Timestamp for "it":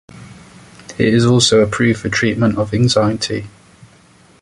0.97-1.13